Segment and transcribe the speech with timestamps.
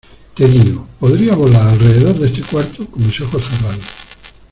[0.35, 3.85] ¡Te digo, podría volar alrededor de este cuarto con mis ojos cerrados!